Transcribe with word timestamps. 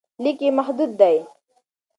لیک 0.23 0.39
یې 0.45 0.49
محدود 0.57 0.91
دی. 1.01 1.17